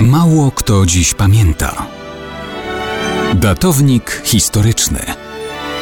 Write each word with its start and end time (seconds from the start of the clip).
Mało 0.00 0.50
kto 0.50 0.86
dziś 0.86 1.14
pamięta. 1.14 1.86
Datownik 3.34 4.22
historyczny 4.24 4.98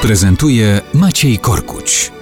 prezentuje 0.02 0.80
Maciej 0.94 1.38
Korkuć. 1.38 2.12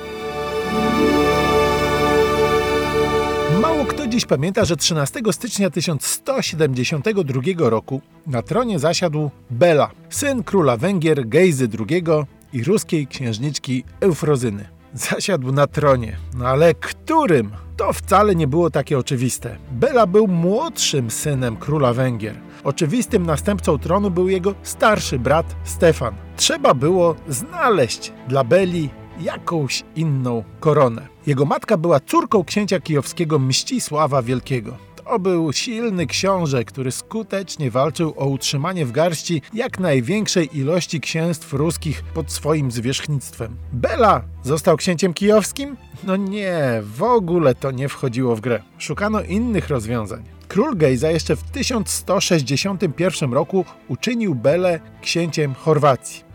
Mało 3.60 3.84
kto 3.84 4.06
dziś 4.06 4.26
pamięta, 4.26 4.64
że 4.64 4.76
13 4.76 5.20
stycznia 5.32 5.70
1172 5.70 7.42
roku 7.70 8.00
na 8.26 8.42
tronie 8.42 8.78
zasiadł 8.78 9.30
Bela, 9.50 9.90
syn 10.10 10.42
króla 10.42 10.76
Węgier 10.76 11.28
Gejzy 11.28 11.68
II 11.88 12.04
i 12.52 12.64
ruskiej 12.64 13.06
księżniczki 13.06 13.84
Eufrozyny. 14.00 14.68
Zasiadł 14.94 15.52
na 15.52 15.66
tronie, 15.66 16.16
no 16.34 16.48
ale 16.48 16.74
którym? 16.74 17.50
To 17.82 17.92
wcale 17.92 18.34
nie 18.34 18.46
było 18.46 18.70
takie 18.70 18.98
oczywiste. 18.98 19.56
Bela 19.72 20.06
był 20.06 20.28
młodszym 20.28 21.10
synem 21.10 21.56
króla 21.56 21.92
Węgier. 21.92 22.36
Oczywistym 22.64 23.26
następcą 23.26 23.78
tronu 23.78 24.10
był 24.10 24.28
jego 24.28 24.54
starszy 24.62 25.18
brat 25.18 25.46
Stefan. 25.64 26.14
Trzeba 26.36 26.74
było 26.74 27.14
znaleźć 27.28 28.12
dla 28.28 28.44
Beli 28.44 28.90
jakąś 29.20 29.84
inną 29.96 30.44
koronę. 30.60 31.08
Jego 31.26 31.44
matka 31.44 31.76
była 31.76 32.00
córką 32.00 32.44
księcia 32.44 32.80
kijowskiego 32.80 33.38
Mścisława 33.38 34.22
Wielkiego. 34.22 34.76
To 35.04 35.18
był 35.18 35.52
silny 35.52 36.06
książę, 36.06 36.64
który 36.64 36.92
skutecznie 36.92 37.70
walczył 37.70 38.14
o 38.16 38.26
utrzymanie 38.26 38.86
w 38.86 38.92
garści 38.92 39.42
jak 39.54 39.78
największej 39.78 40.58
ilości 40.58 41.00
księstw 41.00 41.52
ruskich 41.52 42.02
pod 42.02 42.32
swoim 42.32 42.70
zwierzchnictwem. 42.70 43.56
Bela 43.72 44.22
został 44.42 44.76
księciem 44.76 45.14
kijowskim? 45.14 45.76
No 46.04 46.16
nie, 46.16 46.62
w 46.96 47.02
ogóle 47.02 47.54
to 47.54 47.70
nie 47.70 47.88
wchodziło 47.88 48.36
w 48.36 48.40
grę. 48.40 48.62
Szukano 48.78 49.22
innych 49.22 49.68
rozwiązań. 49.68 50.22
Król 50.48 50.76
Gejza 50.76 51.10
jeszcze 51.10 51.36
w 51.36 51.42
1161 51.42 53.32
roku 53.32 53.64
uczynił 53.88 54.34
Belę 54.34 54.80
księciem 55.02 55.54
Chorwacji. 55.54 56.31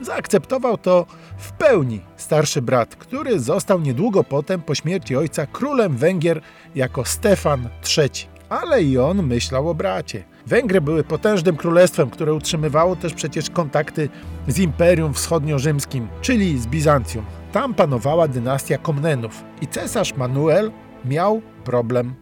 Zaakceptował 0.00 0.78
to 0.78 1.06
w 1.38 1.52
pełni 1.52 2.00
starszy 2.16 2.62
brat, 2.62 2.96
który 2.96 3.40
został 3.40 3.80
niedługo 3.80 4.24
potem 4.24 4.62
po 4.62 4.74
śmierci 4.74 5.16
ojca 5.16 5.46
królem 5.46 5.96
Węgier 5.96 6.40
jako 6.74 7.04
Stefan 7.04 7.68
III. 7.98 8.38
Ale 8.48 8.82
i 8.82 8.98
on 8.98 9.22
myślał 9.22 9.68
o 9.68 9.74
bracie. 9.74 10.24
Węgry 10.46 10.80
były 10.80 11.04
potężnym 11.04 11.56
królestwem, 11.56 12.10
które 12.10 12.34
utrzymywało 12.34 12.96
też 12.96 13.14
przecież 13.14 13.50
kontakty 13.50 14.08
z 14.48 14.58
Imperium 14.58 15.12
Wschodnio-Rzymskim, 15.12 16.06
czyli 16.20 16.58
z 16.58 16.66
Bizancjum. 16.66 17.24
Tam 17.52 17.74
panowała 17.74 18.28
dynastia 18.28 18.78
Komnenów 18.78 19.44
i 19.62 19.66
cesarz 19.66 20.14
Manuel 20.14 20.70
miał 21.04 21.42
problem. 21.64 22.14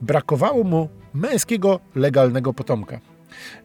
Brakowało 0.00 0.64
mu 0.64 0.88
męskiego, 1.14 1.80
legalnego 1.94 2.54
potomka. 2.54 3.00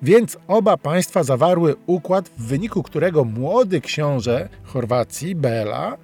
Więc 0.02 0.38
oba 0.48 0.78
państwa 0.78 1.24
zawarły 1.24 1.76
układ, 1.86 2.30
w 2.38 2.48
wyniku 2.48 2.84
którego 2.84 3.24
młody 3.24 3.82
książę 3.82 4.50
Chorwacji, 4.64 5.36
Bela, 5.36 5.98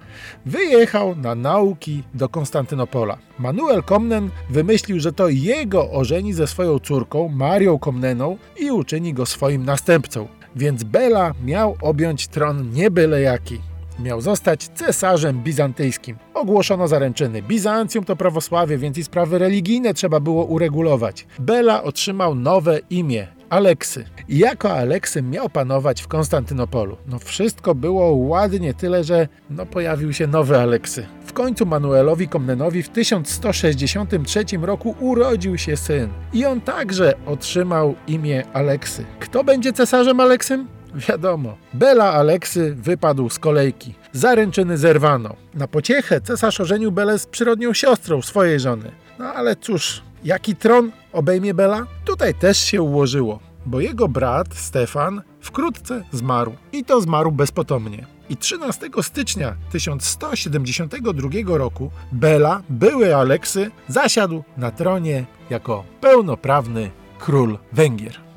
wyjechał 0.46 1.16
na 1.16 1.34
nauki 1.34 2.02
do 2.14 2.28
Konstantynopola. 2.28 3.18
Manuel 3.38 3.82
Komnen 3.82 4.30
wymyślił, 4.50 5.00
że 5.00 5.12
to 5.12 5.28
jego 5.28 5.90
ożeni 5.90 6.32
ze 6.32 6.46
swoją 6.46 6.78
córką, 6.78 7.28
Marią 7.28 7.78
Komneną 7.78 8.36
i 8.60 8.70
uczyni 8.70 9.14
go 9.14 9.26
swoim 9.26 9.64
następcą. 9.64 10.28
Więc 10.56 10.84
Bela 10.84 11.34
miał 11.44 11.76
objąć 11.82 12.28
tron 12.28 12.70
nie 12.70 12.90
byle 12.90 13.20
jaki 13.20 13.58
miał 13.98 14.20
zostać 14.20 14.68
cesarzem 14.68 15.42
bizantyjskim. 15.42 16.16
Ogłoszono 16.34 16.88
zaręczyny. 16.88 17.42
Bizancjum 17.42 18.04
to 18.04 18.16
prawosławie, 18.16 18.78
więc 18.78 18.98
i 18.98 19.04
sprawy 19.04 19.38
religijne 19.38 19.94
trzeba 19.94 20.20
było 20.20 20.44
uregulować. 20.44 21.26
Bela 21.38 21.82
otrzymał 21.82 22.34
nowe 22.34 22.80
imię 22.90 23.37
Aleksy. 23.50 24.04
I 24.28 24.38
jako 24.38 24.72
Aleksy 24.72 25.22
miał 25.22 25.48
panować 25.48 26.02
w 26.02 26.08
Konstantynopolu. 26.08 26.96
No 27.06 27.18
wszystko 27.18 27.74
było 27.74 28.10
ładnie, 28.10 28.74
tyle 28.74 29.04
że 29.04 29.28
no 29.50 29.66
pojawił 29.66 30.12
się 30.12 30.26
nowy 30.26 30.58
Aleksy. 30.58 31.06
W 31.26 31.32
końcu 31.32 31.66
Manuelowi 31.66 32.28
Komnenowi 32.28 32.82
w 32.82 32.88
1163 32.88 34.44
roku 34.62 34.94
urodził 35.00 35.58
się 35.58 35.76
syn. 35.76 36.08
I 36.32 36.46
on 36.46 36.60
także 36.60 37.14
otrzymał 37.26 37.94
imię 38.06 38.44
Aleksy. 38.52 39.04
Kto 39.20 39.44
będzie 39.44 39.72
cesarzem 39.72 40.20
Aleksym? 40.20 40.68
Wiadomo, 40.94 41.56
Bela 41.74 42.12
Aleksy 42.12 42.74
wypadł 42.74 43.30
z 43.30 43.38
kolejki. 43.38 43.94
Zaręczyny 44.12 44.78
zerwano. 44.78 45.36
Na 45.54 45.68
pociechę 45.68 46.20
cesarz 46.20 46.60
ożenił 46.60 46.92
Belę 46.92 47.18
z 47.18 47.26
przyrodnią 47.26 47.72
siostrą 47.72 48.22
swojej 48.22 48.60
żony. 48.60 48.90
No 49.18 49.24
ale 49.24 49.56
cóż, 49.56 50.02
jaki 50.24 50.56
tron 50.56 50.92
obejmie 51.12 51.54
Bela? 51.54 51.86
Tutaj 52.04 52.34
też 52.34 52.58
się 52.58 52.82
ułożyło, 52.82 53.40
bo 53.68 53.80
jego 53.80 54.08
brat 54.08 54.54
Stefan 54.54 55.22
wkrótce 55.40 56.04
zmarł. 56.12 56.52
I 56.72 56.84
to 56.84 57.00
zmarł 57.00 57.32
bezpotomnie. 57.32 58.06
I 58.28 58.36
13 58.36 58.90
stycznia 59.02 59.56
1172 59.70 61.58
roku 61.58 61.90
Bela, 62.12 62.62
były 62.68 63.16
Aleksy, 63.16 63.70
zasiadł 63.88 64.44
na 64.56 64.70
tronie 64.70 65.26
jako 65.50 65.84
pełnoprawny 66.00 66.90
król 67.18 67.58
Węgier. 67.72 68.27